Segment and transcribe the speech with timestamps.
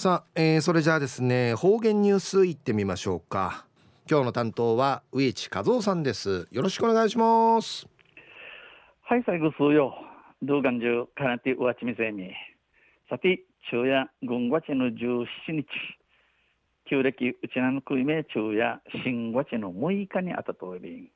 [0.00, 3.66] さあ、えー、それじゃあですね方言ニュースいってみましょうか。
[4.08, 6.46] 今日の担当は植地和夫さんです。
[6.52, 7.88] よろしくお願いします。
[9.02, 9.92] はい最後数よ
[10.40, 12.30] 動画中かなてうわちみせに。
[13.10, 15.66] さて昼夜軍月の17日。
[16.88, 21.10] 旧暦うちなのくいめ昼夜新月の6日にあたとおり。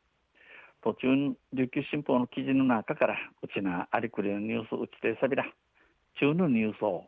[0.83, 1.07] 途中
[1.53, 5.45] 琉球新報の記事の中からうちなありくりのニュースうちてさびら
[6.19, 7.05] 中のニュースを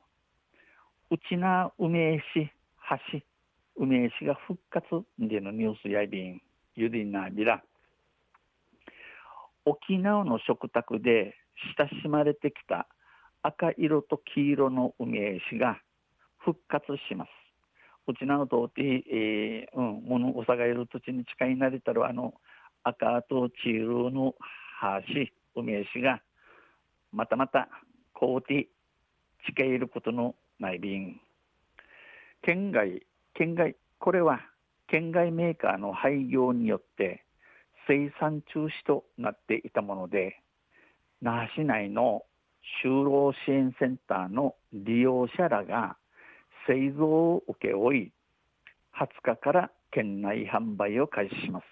[1.11, 2.51] うちな梅市
[3.13, 3.21] 橋
[3.77, 6.41] 梅市が復活でのニュースやびん
[6.75, 7.63] ゆりなびら
[9.65, 11.35] 沖縄の食卓で
[11.79, 12.87] 親しまれてきた
[13.43, 15.79] 赤色と黄色の梅石が
[16.39, 17.29] 復活します。
[18.07, 22.35] うちなのとて、えー、うん、ものおさがいる土地に近いなりたるあの
[22.83, 24.35] 赤と黄色の
[25.55, 26.21] 橋、梅石が
[27.13, 27.69] またまた
[28.13, 28.69] こうて
[29.47, 31.21] 近いることの内便
[32.43, 34.41] 県外県外これは
[34.89, 37.25] 県外メーカーの廃業によって
[37.87, 40.41] 生産中止となっていたもので
[41.23, 42.23] 那覇市内の
[42.83, 45.97] 就労支援センターの利用者らが
[46.67, 48.13] 製造を請け負い
[48.99, 51.65] 20日から県内販売を開始します。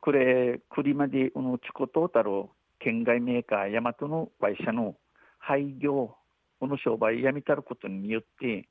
[0.00, 2.48] これ、栗までうのチコトータル
[2.78, 4.94] 県外メーカーヤマトの会社の
[5.38, 6.14] 廃業
[6.60, 8.68] この商売やめたることによって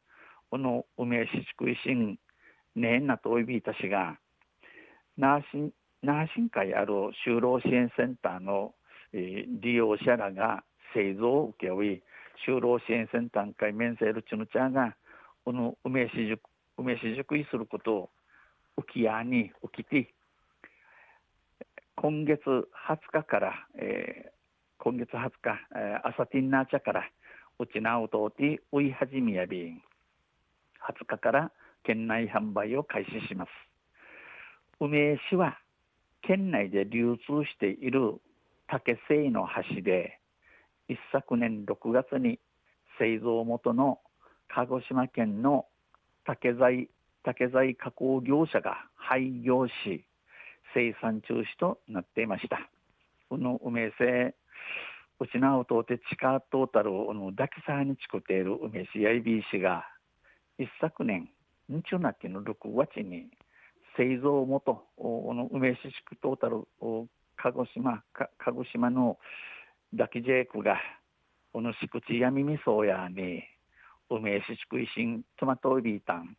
[0.49, 2.17] この梅市地区維新
[2.75, 4.17] ねえなとおいびいたしが
[5.17, 6.93] 那覇市那覇市会ある
[7.25, 8.73] 就労支援センターの、
[9.13, 12.03] えー、利用者らが製造を請け負い
[12.47, 14.95] 就労支援センター会面せるちぬちゃが
[15.43, 16.41] この梅市塾
[16.77, 18.09] 梅市塾いすることを
[18.77, 20.13] 浮き屋に起きて
[21.95, 27.09] 今月20日から、えー、今月20日、えー、朝ティンナーチャから
[27.59, 29.81] うちなうとうて追い始めやびん。
[30.87, 31.51] 20日から
[31.83, 33.49] 県内販売を開始します。
[34.79, 35.57] 梅市は
[36.21, 38.21] 県内で流通している
[38.67, 40.19] 竹製の橋で
[40.87, 42.39] 一昨年6月に
[42.99, 43.99] 製造元の
[44.49, 45.65] 鹿児島県の
[46.25, 46.89] 竹材
[47.23, 50.05] 竹材加工業者が廃業し
[50.73, 52.69] 生産中止となっていました。
[53.29, 54.35] この梅製
[55.19, 59.83] うちなおとて地下トータルをの抱きさにちくている梅市やいびいしが
[60.59, 61.29] 一昨年
[61.69, 63.27] 日中なきの6月に
[63.97, 66.67] 製造元の梅市地区トータル
[67.35, 68.03] 鹿児島
[68.37, 69.17] 鹿児島の
[69.91, 70.77] 抱きジェイクが
[71.51, 73.41] この敷地やみみそうやに
[74.11, 76.37] 梅市地区維新トマトリータン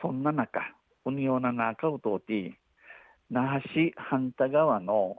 [0.00, 0.60] そんな中
[1.04, 2.56] うにような中を通って
[3.28, 5.16] 那覇市半田川の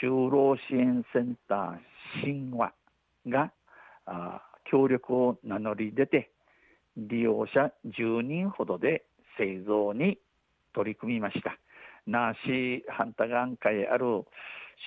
[0.00, 1.78] 就労支援センター
[2.22, 2.72] 神話
[3.26, 3.52] が
[4.70, 6.30] 協力を名乗り出て
[6.96, 9.04] 利用者10人ほどで
[9.38, 10.18] 製造に
[10.74, 11.58] 取り組みました。
[12.06, 14.24] 那覇市反対眼会ある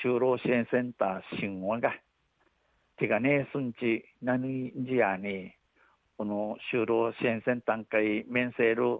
[0.03, 1.93] 就労支援センター神話が
[2.97, 5.51] 手がねえすんち何時やに
[6.17, 8.99] この就労支援センター会面せる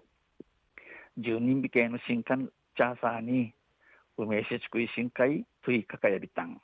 [1.18, 3.52] 10人引けの新刊チャーサーに
[4.24, 6.60] 梅市地区維新会トイカカヤビタン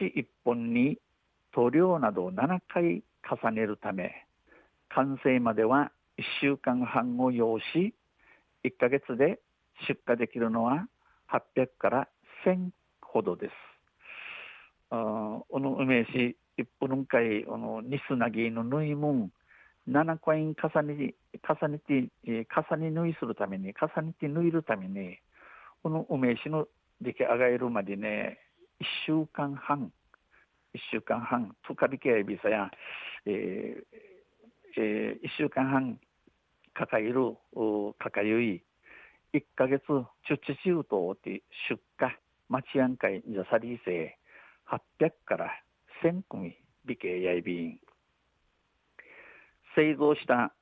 [0.00, 0.98] 橋一本に
[1.52, 4.26] 塗料などを7回重ねるため
[4.90, 7.94] 完成までは1週間半を要し
[8.64, 9.40] 1ヶ月で
[9.88, 10.86] 出荷できるのは
[11.30, 12.08] 800から
[12.46, 12.70] 1000
[13.02, 13.52] ほどです。
[14.90, 19.30] あこの梅市一本会このニスナギの縫いもん
[19.88, 25.18] 7コイン重ね重ねて重ね縫いするために重ねて縫いるために
[25.86, 26.66] この梅酒の
[27.00, 28.40] 出来上がるまでね、
[28.80, 29.92] 1週間半、
[30.74, 32.72] 1週間半、とかびけやびさや、
[33.24, 36.00] えーえー、1週間半
[36.74, 37.36] かかえる、
[38.00, 38.64] かかゆい、
[39.32, 39.84] 1ヶ月、
[40.26, 42.10] ちゅちちゅうとって出荷、
[42.48, 44.18] 町案会じゃさりせ、
[45.00, 45.52] 800から
[46.02, 47.78] 1000組美形やいびん。
[49.76, 50.52] 製造した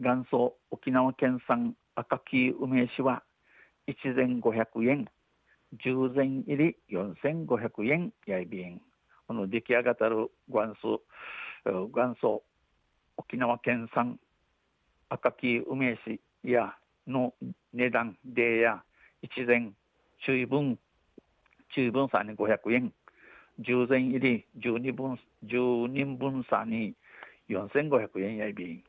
[0.00, 3.22] 元祖沖縄県産赤木梅酒は
[3.86, 5.06] 一膳500円、
[5.84, 8.80] 十膳入り4500円やいびん。
[9.26, 11.02] この出来上がったる元祖、
[11.64, 12.42] 元祖
[13.16, 14.18] 沖縄県産
[15.08, 16.74] 赤木梅酒や
[17.06, 17.32] の
[17.72, 18.82] 値段でや
[19.22, 19.74] 一膳
[20.24, 20.78] 注意分
[21.74, 22.92] 注意分差に500円
[23.58, 25.56] 十膳入り十二分十
[25.88, 26.94] 人分差に
[27.48, 28.84] 4500円やいびん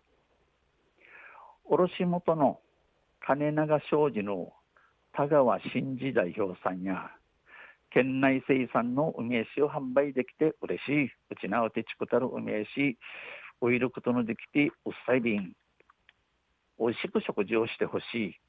[1.66, 2.60] 卸元の
[3.26, 4.54] 金長商事の
[5.18, 7.10] 田川真二代表さんや
[7.90, 11.06] 県内生産の梅酒を販売できて嬉しい。
[11.06, 11.10] う
[11.42, 12.98] ちなおてちくたる梅酒、
[13.60, 15.54] オイルことのできてうっさいびん
[16.80, 18.40] 美味しく食事をしてほしい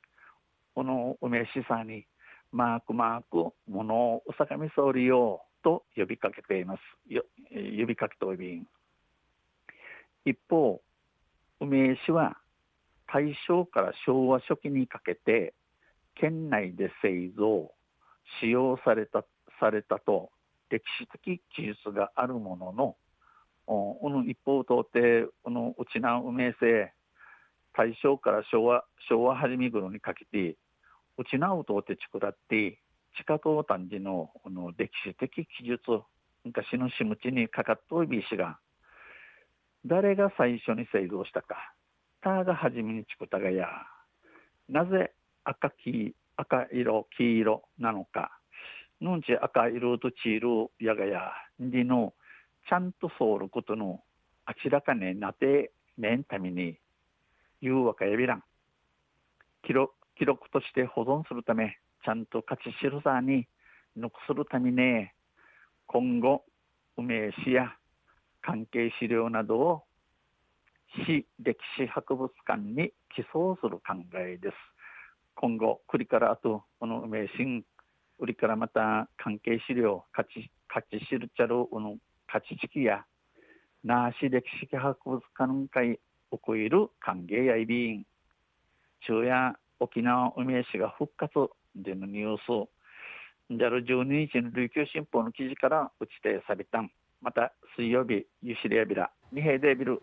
[0.74, 2.04] この梅しさんに
[2.52, 6.80] マークマークものをうさかみ総理よと呼びかけています
[7.10, 8.66] よ呼びかけておびん
[10.26, 10.82] 一方
[11.60, 12.36] 梅市は
[13.10, 15.54] 大正から昭和初期にかけて
[16.20, 17.72] 県内で製造
[18.40, 19.24] 使用された
[19.60, 20.30] されたと
[20.70, 22.96] 歴史的記述があるものの
[23.66, 26.92] この一方を通ってこのうちな梅製
[27.76, 30.56] 大正から昭和昭和初め頃にかけて
[31.16, 32.78] うちなうとって作らって
[33.16, 35.80] 地下島単時のこの歴史的記述
[36.44, 38.58] 昔のしむちにかかっといびしが
[39.84, 41.74] 誰が最初に製造したか
[42.22, 43.66] ターが初めに作ったがや。
[44.68, 45.12] なぜ
[45.48, 48.38] 赤黄赤色黄色なのか。
[49.00, 51.32] ぬんち赤色と黄色やがや。
[51.58, 52.12] にの
[52.68, 54.02] ちゃんとそうることの
[54.46, 56.78] 明らかになってめんために
[57.62, 58.42] 言うわかやびらん。
[59.62, 63.46] 記録記録として保存するためちゃんと勝ち知るさに
[63.96, 65.08] 残するために
[65.86, 66.44] 今後
[66.96, 67.72] 梅市や
[68.42, 69.82] 関係資料などを
[71.06, 74.54] 市歴史博物館に寄贈する考えです。
[75.40, 77.62] 今後、栗からあと、この名神、
[78.18, 81.96] 売りからまた関係資料、価値、価値知るちゃる、この
[82.26, 83.04] 価値式や、
[83.84, 86.00] なし歴史博物館会、
[86.32, 88.04] おこいる歓迎やいびん、
[89.06, 91.32] 昼夜、沖縄梅市が復活
[91.76, 92.68] でのニュース、
[93.56, 96.90] じゃる12日の琉球新報の記事から打ち手されたん。
[97.22, 100.02] また水曜日、ゆしりやびら、二平デビル。